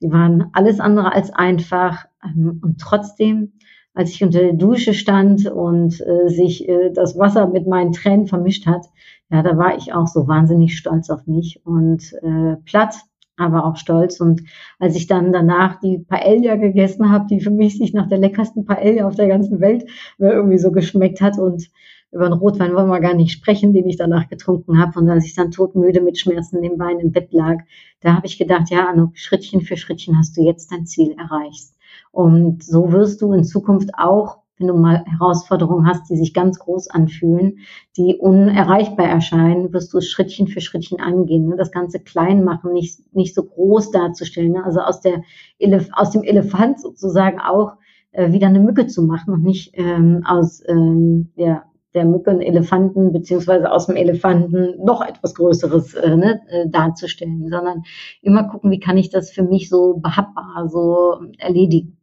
[0.01, 2.05] Die waren alles andere als einfach.
[2.23, 3.53] Ähm, und trotzdem
[3.95, 8.27] als ich unter der Dusche stand und äh, sich äh, das Wasser mit meinen Tränen
[8.27, 8.85] vermischt hat,
[9.31, 12.95] ja, da war ich auch so wahnsinnig stolz auf mich und äh, platt,
[13.37, 14.19] aber auch stolz.
[14.19, 14.43] Und
[14.79, 18.65] als ich dann danach die Paella gegessen habe, die für mich sich nach der leckersten
[18.65, 19.83] Paella auf der ganzen Welt
[20.19, 21.69] äh, irgendwie so geschmeckt hat und
[22.11, 24.99] über den Rotwein wollen wir gar nicht sprechen, den ich danach getrunken habe.
[24.99, 27.57] Und als ich dann todmüde mit Schmerzen im Bein im Bett lag,
[27.99, 31.74] da habe ich gedacht, ja, Anno, Schrittchen für Schrittchen hast du jetzt dein Ziel erreicht.
[32.15, 36.59] Und so wirst du in Zukunft auch, wenn du mal Herausforderungen hast, die sich ganz
[36.59, 37.57] groß anfühlen,
[37.97, 41.49] die unerreichbar erscheinen, wirst du es Schrittchen für Schrittchen angehen.
[41.49, 41.57] Ne?
[41.57, 44.53] Das Ganze klein machen, nicht, nicht so groß darzustellen.
[44.53, 44.63] Ne?
[44.63, 45.23] Also aus, der
[45.59, 47.73] Elef aus dem Elefant sozusagen auch
[48.13, 52.41] äh, wieder eine Mücke zu machen und nicht ähm, aus ähm, ja, der Mücke einen
[52.41, 57.83] Elefanten beziehungsweise aus dem Elefanten noch etwas Größeres äh, ne, äh, darzustellen, sondern
[58.21, 61.94] immer gucken, wie kann ich das für mich so behauptbar so erledigen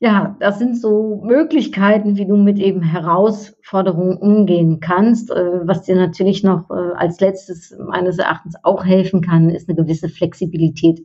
[0.00, 5.30] ja, das sind so Möglichkeiten, wie du mit eben Herausforderungen umgehen kannst.
[5.30, 9.76] Äh, was dir natürlich noch äh, als letztes meines Erachtens auch helfen kann, ist eine
[9.76, 11.04] gewisse Flexibilität.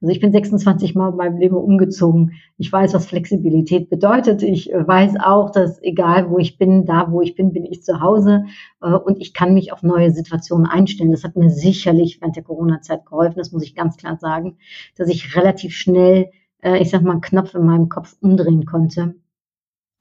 [0.00, 2.32] Also ich bin 26 Mal in meinem Leben umgezogen.
[2.56, 4.42] Ich weiß, was Flexibilität bedeutet.
[4.42, 7.82] Ich äh, weiß auch, dass egal wo ich bin, da wo ich bin, bin ich
[7.82, 8.44] zu Hause
[8.80, 11.10] und ich kann mich auf neue Situationen einstellen.
[11.10, 13.36] Das hat mir sicherlich während der Corona-Zeit geholfen.
[13.36, 14.56] Das muss ich ganz klar sagen,
[14.96, 16.30] dass ich relativ schnell
[16.66, 19.14] äh, ich sag mal, Knopf in meinem Kopf umdrehen konnte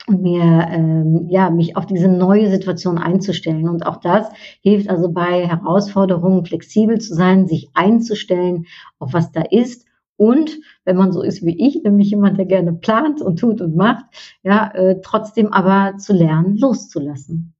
[0.07, 4.27] und mir ähm, ja mich auf diese neue Situation einzustellen und auch das
[4.61, 8.65] hilft also bei Herausforderungen flexibel zu sein, sich einzustellen
[8.99, 9.85] auf was da ist
[10.17, 13.75] und wenn man so ist wie ich, nämlich jemand, der gerne plant und tut und
[13.75, 14.05] macht,
[14.43, 17.53] ja, äh, trotzdem aber zu lernen, loszulassen.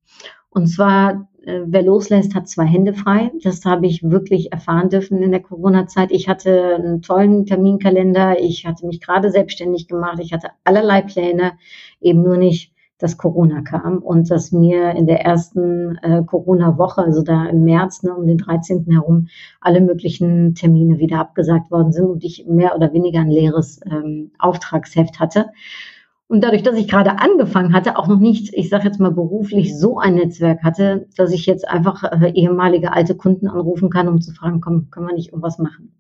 [0.50, 3.32] Und zwar wer loslässt, hat zwei Hände frei.
[3.44, 6.12] Das habe ich wirklich erfahren dürfen in der Corona-Zeit.
[6.12, 8.40] Ich hatte einen tollen Terminkalender.
[8.40, 10.20] Ich hatte mich gerade selbstständig gemacht.
[10.20, 11.54] Ich hatte allerlei Pläne,
[12.02, 17.22] eben nur nicht, dass Corona kam und dass mir in der ersten äh, Corona-Woche, also
[17.22, 18.86] da im März, ne, um den 13.
[18.90, 19.28] herum,
[19.60, 24.32] alle möglichen Termine wieder abgesagt worden sind und ich mehr oder weniger ein leeres ähm,
[24.40, 25.48] Auftragsheft hatte.
[26.28, 29.78] Und dadurch, dass ich gerade angefangen hatte, auch noch nicht, ich sage jetzt mal beruflich,
[29.78, 34.22] so ein Netzwerk hatte, dass ich jetzt einfach äh, ehemalige alte Kunden anrufen kann, um
[34.22, 35.94] zu fragen, komm, können wir nicht irgendwas machen?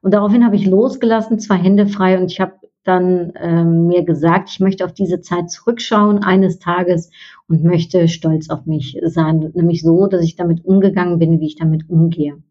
[0.00, 4.50] Und daraufhin habe ich losgelassen, zwei Hände frei und ich habe dann ähm, mir gesagt,
[4.50, 7.10] ich möchte auf diese Zeit zurückschauen eines Tages
[7.46, 11.56] und möchte stolz auf mich sein, nämlich so, dass ich damit umgegangen bin, wie ich
[11.56, 12.42] damit umgehe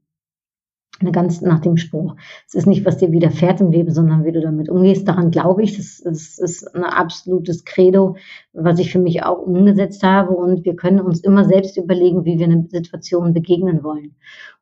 [1.09, 2.15] ganz nach dem Spruch.
[2.47, 5.07] Es ist nicht, was dir widerfährt im Leben, sondern wie du damit umgehst.
[5.07, 5.77] Daran glaube ich.
[5.77, 8.17] Das, das ist ein absolutes Credo,
[8.53, 10.35] was ich für mich auch umgesetzt habe.
[10.35, 14.15] Und wir können uns immer selbst überlegen, wie wir eine Situation begegnen wollen.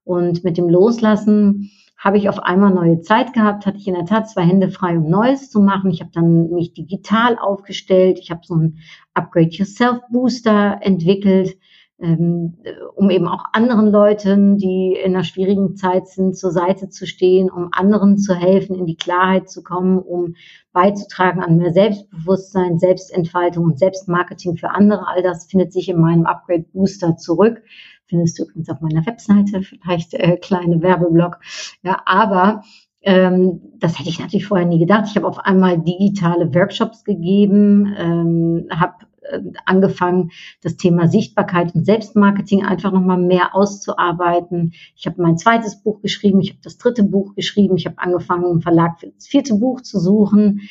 [0.06, 4.06] Und mit dem Loslassen habe ich auf einmal neue Zeit gehabt, hatte ich in der
[4.06, 5.92] Tat zwei Hände frei, um Neues zu machen.
[5.92, 8.20] Ich habe dann mich digital aufgestellt.
[8.22, 8.80] Ich habe so einen
[9.14, 11.58] Upgrade Yourself Booster entwickelt
[12.00, 17.52] um eben auch anderen Leuten, die in einer schwierigen Zeit sind, zur Seite zu stehen,
[17.52, 20.36] um anderen zu helfen, in die Klarheit zu kommen, um
[20.72, 25.08] beizutragen an mehr Selbstbewusstsein, Selbstentfaltung und Selbstmarketing für andere.
[25.08, 27.62] All das findet sich in meinem Upgrade Booster zurück.
[28.06, 31.40] Findest du übrigens auf meiner Webseite, vielleicht äh, kleine Werbeblock.
[31.84, 32.64] Ja, aber
[33.02, 35.06] ähm, das hätte ich natürlich vorher nie gedacht.
[35.10, 38.94] Ich habe auf einmal digitale Workshops gegeben, ähm, habe
[39.66, 44.74] angefangen, das Thema Sichtbarkeit und Selbstmarketing einfach nochmal mehr auszuarbeiten.
[44.96, 48.46] Ich habe mein zweites Buch geschrieben, ich habe das dritte Buch geschrieben, ich habe angefangen,
[48.46, 50.62] einen Verlag für das vierte Buch zu suchen.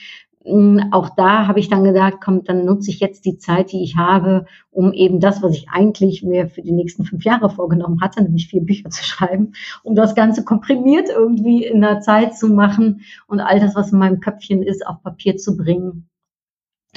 [0.44, 3.82] Mm, auch da habe ich dann gedacht, komm, dann nutze ich jetzt die Zeit, die
[3.82, 8.00] ich habe, um eben das, was ich eigentlich mir für die nächsten fünf Jahre vorgenommen
[8.00, 12.48] hatte, nämlich vier Bücher zu schreiben, um das Ganze komprimiert irgendwie in der Zeit zu
[12.48, 16.08] machen und all das, was in meinem Köpfchen ist, auf Papier zu bringen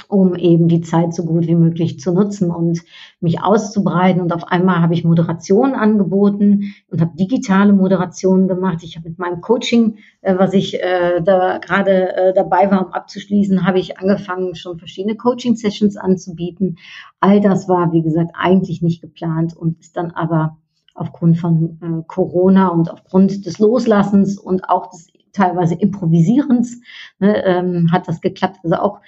[0.07, 2.81] um eben die Zeit so gut wie möglich zu nutzen und
[3.19, 4.21] mich auszubreiten.
[4.21, 8.79] Und auf einmal habe ich Moderation angeboten und habe digitale Moderationen gemacht.
[8.83, 12.93] Ich habe mit meinem Coaching, äh, was ich äh, da gerade äh, dabei war, um
[12.93, 16.77] abzuschließen, habe ich angefangen, schon verschiedene Coaching-Sessions anzubieten.
[17.19, 20.57] All das war, wie gesagt, eigentlich nicht geplant und ist dann aber
[20.93, 26.81] aufgrund von Corona und aufgrund des Loslassens und auch des teilweise Improvisierens
[27.19, 28.57] ne, ähm, hat das geklappt.
[28.63, 28.99] Also auch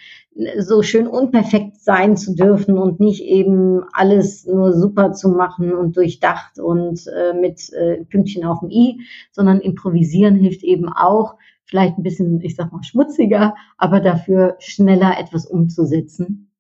[0.57, 5.95] so schön unperfekt sein zu dürfen und nicht eben alles nur super zu machen und
[5.95, 11.97] durchdacht und äh, mit äh, Pünktchen auf dem i, sondern improvisieren hilft eben auch, vielleicht
[11.97, 16.52] ein bisschen, ich sag mal, schmutziger, aber dafür schneller etwas umzusetzen.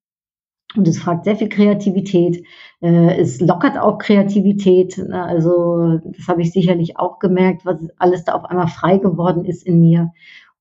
[0.75, 2.43] Und es fragt sehr viel Kreativität.
[2.81, 4.99] Äh, es lockert auch Kreativität.
[5.11, 9.63] Also das habe ich sicherlich auch gemerkt, was alles da auf einmal frei geworden ist
[9.65, 10.11] in mir.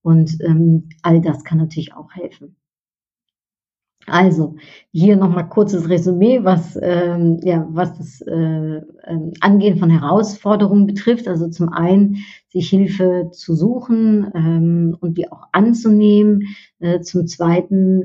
[0.02, 2.56] Und ähm, all das kann natürlich auch helfen.
[4.06, 4.56] Also
[4.90, 8.82] hier nochmal kurzes Resümee, was, ähm, ja, was das äh, äh,
[9.40, 11.28] Angehen von Herausforderungen betrifft.
[11.28, 12.16] Also zum einen
[12.48, 16.42] sich Hilfe zu suchen ähm, und die auch anzunehmen.
[16.80, 18.02] Äh, zum zweiten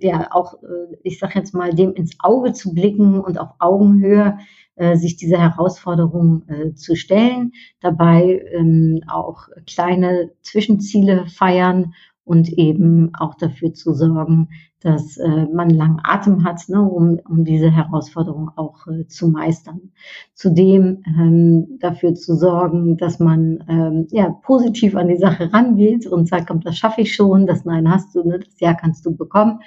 [0.00, 3.50] äh, ja auch, äh, ich sage jetzt mal, dem ins Auge zu blicken und auf
[3.58, 4.38] Augenhöhe
[4.76, 7.52] äh, sich diese Herausforderung äh, zu stellen.
[7.80, 11.92] Dabei ähm, auch kleine Zwischenziele feiern
[12.26, 14.48] und eben auch dafür zu sorgen,
[14.80, 19.92] dass äh, man langen Atem hat, ne, um, um diese Herausforderung auch äh, zu meistern.
[20.34, 26.28] Zudem ähm, dafür zu sorgen, dass man ähm, ja, positiv an die Sache rangeht und
[26.28, 29.16] sagt, komm, das schaffe ich schon, das Nein hast du, ne, das Ja kannst du
[29.16, 29.60] bekommen.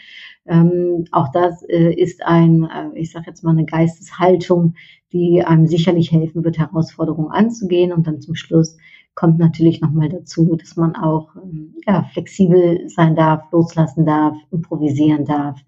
[0.45, 4.75] Ähm, auch das äh, ist ein, äh, ich sage jetzt mal, eine Geisteshaltung,
[5.13, 8.77] die einem sicherlich helfen wird, Herausforderungen anzugehen und dann zum Schluss
[9.19, 15.25] kommt natürlich nochmal dazu, dass man auch ähm, ja, flexibel sein darf, loslassen darf, improvisieren
[15.25, 15.59] darf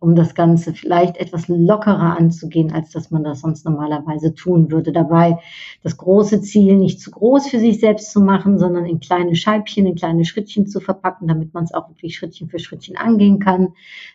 [0.00, 4.92] um das Ganze vielleicht etwas lockerer anzugehen, als dass man das sonst normalerweise tun würde.
[4.92, 5.38] Dabei
[5.82, 9.86] das große Ziel nicht zu groß für sich selbst zu machen, sondern in kleine Scheibchen,
[9.86, 13.68] in kleine Schrittchen zu verpacken, damit man es auch wirklich Schrittchen für Schrittchen angehen kann.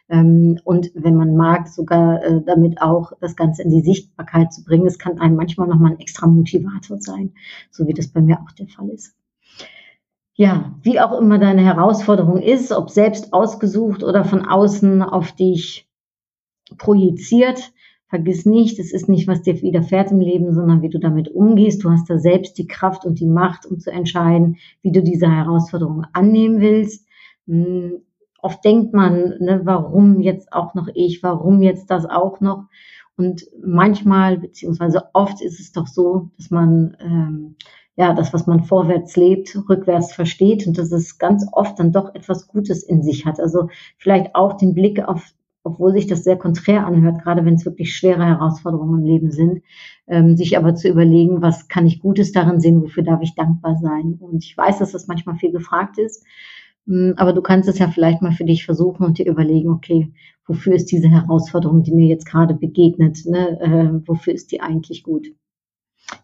[0.09, 4.63] Ähm, und wenn man mag, sogar äh, damit auch das Ganze in die Sichtbarkeit zu
[4.63, 4.85] bringen.
[4.85, 7.33] Es kann einem manchmal nochmal ein extra Motivator sein,
[7.69, 9.15] so wie das bei mir auch der Fall ist
[10.41, 15.87] ja, wie auch immer deine Herausforderung ist, ob selbst ausgesucht oder von außen auf dich
[16.79, 17.71] projiziert,
[18.07, 21.83] vergiss nicht, es ist nicht, was dir widerfährt im Leben, sondern wie du damit umgehst.
[21.83, 25.29] Du hast da selbst die Kraft und die Macht, um zu entscheiden, wie du diese
[25.29, 27.07] Herausforderung annehmen willst.
[27.45, 28.01] Hm,
[28.41, 32.63] oft denkt man, ne, warum jetzt auch noch ich, warum jetzt das auch noch?
[33.15, 37.55] Und manchmal, beziehungsweise oft ist es doch so, dass man ähm,
[37.97, 42.15] ja, das, was man vorwärts lebt, rückwärts versteht und dass es ganz oft dann doch
[42.15, 43.39] etwas Gutes in sich hat.
[43.39, 47.65] Also vielleicht auch den Blick auf, obwohl sich das sehr konträr anhört, gerade wenn es
[47.65, 49.61] wirklich schwere Herausforderungen im Leben sind,
[50.07, 53.77] ähm, sich aber zu überlegen, was kann ich Gutes darin sehen, wofür darf ich dankbar
[53.77, 54.17] sein.
[54.19, 56.25] Und ich weiß, dass das manchmal viel gefragt ist,
[56.87, 60.13] hm, aber du kannst es ja vielleicht mal für dich versuchen und dir überlegen, okay,
[60.47, 65.03] wofür ist diese Herausforderung, die mir jetzt gerade begegnet, ne, äh, wofür ist die eigentlich
[65.03, 65.27] gut?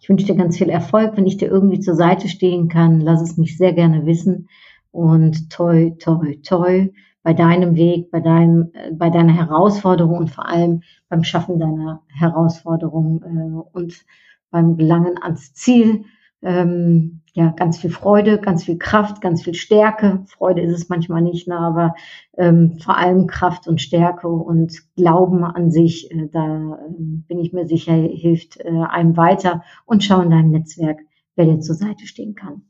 [0.02, 1.18] Ich wünsche dir ganz viel Erfolg.
[1.18, 4.50] Wenn ich dir irgendwie zur Seite stehen kann, lass es mich sehr gerne wissen.
[4.92, 6.90] Und toi, toi, toi
[7.24, 12.02] bei deinem Weg, bei, deinem, äh, bei deiner Herausforderung und vor allem beim Schaffen deiner
[12.08, 14.06] Herausforderung äh, und
[14.50, 16.06] beim Gelangen ans Ziel
[16.42, 20.24] ähm, ja, ganz viel Freude, ganz viel Kraft, ganz viel Stärke.
[20.26, 21.94] Freude ist es manchmal nicht, ne, aber
[22.36, 27.54] ähm, vor allem Kraft und Stärke und Glauben an sich, äh, da äh, bin ich
[27.54, 31.02] mir sicher, hilft äh, einem weiter und schau in deinem Netzwerk,
[31.36, 32.64] wer dir zur Seite stehen kann.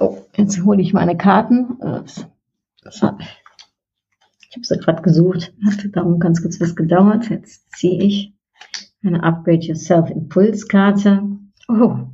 [0.00, 1.78] Oh, jetzt hole ich meine Karten.
[4.50, 5.54] Ich habe sie gerade gesucht.
[5.64, 7.30] Hat darum ganz kurz was gedauert.
[7.30, 8.34] Jetzt ziehe ich
[9.04, 11.22] eine Upgrade Yourself Impulskarte.
[11.68, 12.08] Oh,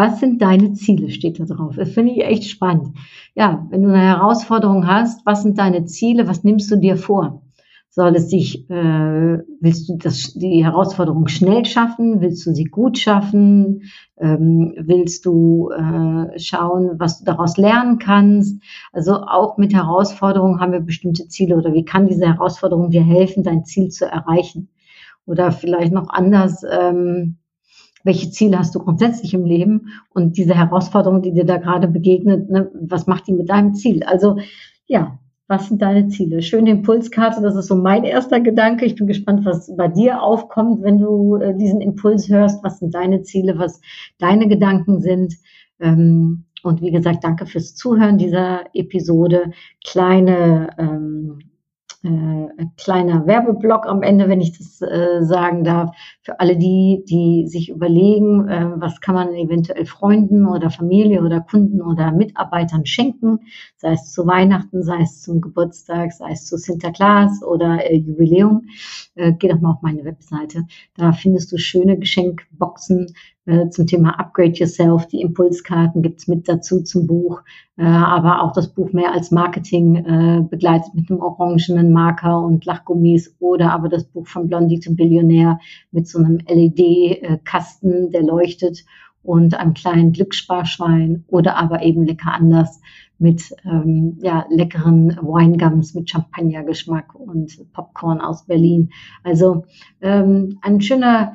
[0.00, 1.76] was sind deine Ziele, steht da drauf.
[1.76, 2.96] Das finde ich echt spannend.
[3.34, 7.42] Ja, wenn du eine Herausforderung hast, was sind deine Ziele, was nimmst du dir vor?
[7.90, 12.22] Soll es sich, äh, willst du das, die Herausforderung schnell schaffen?
[12.22, 13.82] Willst du sie gut schaffen?
[14.16, 18.62] Ähm, willst du äh, schauen, was du daraus lernen kannst?
[18.92, 23.42] Also auch mit Herausforderungen haben wir bestimmte Ziele oder wie kann diese Herausforderung dir helfen,
[23.42, 24.70] dein Ziel zu erreichen?
[25.26, 27.36] Oder vielleicht noch anders, ähm,
[28.04, 32.50] welche Ziele hast du grundsätzlich im Leben und diese Herausforderung, die dir da gerade begegnet,
[32.50, 34.02] ne, was macht die mit deinem Ziel?
[34.02, 34.38] Also
[34.86, 35.18] ja,
[35.50, 36.42] was sind deine Ziele?
[36.42, 38.86] Schöne Impulskarte, das ist so mein erster Gedanke.
[38.86, 42.62] Ich bin gespannt, was bei dir aufkommt, wenn du äh, diesen Impuls hörst.
[42.62, 43.80] Was sind deine Ziele, was
[44.18, 45.34] deine Gedanken sind?
[45.80, 49.50] Ähm, und wie gesagt, danke fürs Zuhören dieser Episode.
[49.84, 51.40] Kleine ähm,
[52.02, 57.46] äh, kleiner Werbeblock am Ende, wenn ich das äh, sagen darf, für alle die, die
[57.46, 63.40] sich überlegen, äh, was kann man eventuell Freunden oder Familie oder Kunden oder Mitarbeitern schenken,
[63.76, 68.66] sei es zu Weihnachten, sei es zum Geburtstag, sei es zu Sinterklaas oder äh, Jubiläum.
[69.14, 70.64] Äh, geh doch mal auf meine Webseite.
[70.96, 73.14] Da findest du schöne Geschenkboxen
[73.70, 75.06] zum Thema Upgrade Yourself.
[75.06, 77.42] Die Impulskarten gibt's mit dazu zum Buch,
[77.76, 82.64] äh, aber auch das Buch mehr als Marketing äh, begleitet mit einem orangenen Marker und
[82.64, 85.58] Lachgummis oder aber das Buch von Blondie zum Billionär
[85.90, 88.84] mit so einem LED-Kasten, der leuchtet
[89.22, 92.80] und einem kleinen Glückssparschwein oder aber eben lecker anders
[93.18, 98.90] mit ähm, ja, leckeren Winegums mit Champagnergeschmack und Popcorn aus Berlin.
[99.22, 99.64] Also
[100.00, 101.34] ähm, ein schöner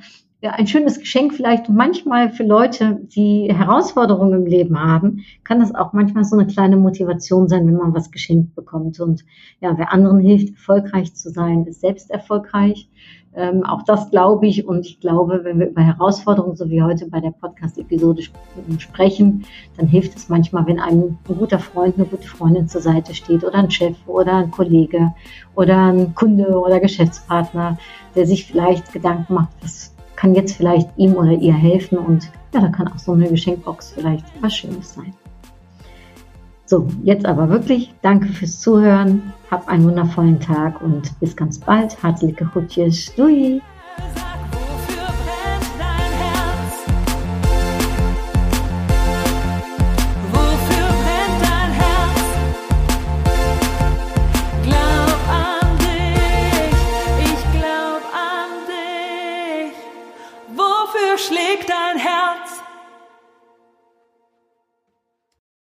[0.53, 1.69] ein schönes Geschenk vielleicht.
[1.69, 6.77] Manchmal für Leute, die Herausforderungen im Leben haben, kann das auch manchmal so eine kleine
[6.77, 8.99] Motivation sein, wenn man was geschenkt bekommt.
[8.99, 9.25] Und
[9.61, 12.89] ja, wer anderen hilft, erfolgreich zu sein, ist selbst erfolgreich.
[13.35, 14.65] Ähm, auch das glaube ich.
[14.65, 18.23] Und ich glaube, wenn wir über Herausforderungen, so wie heute bei der Podcast-Episode
[18.79, 19.45] sprechen,
[19.77, 23.43] dann hilft es manchmal, wenn einem ein guter Freund, eine gute Freundin zur Seite steht
[23.43, 25.13] oder ein Chef oder ein Kollege
[25.55, 27.77] oder ein Kunde oder Geschäftspartner,
[28.15, 32.61] der sich vielleicht Gedanken macht, was kann jetzt vielleicht ihm oder ihr helfen und ja,
[32.61, 35.13] da kann auch so eine Geschenkbox vielleicht was Schönes sein.
[36.67, 42.01] So, jetzt aber wirklich danke fürs Zuhören, hab einen wundervollen Tag und bis ganz bald.
[42.01, 43.11] Herzliche Grüße.
[43.15, 43.61] Dui!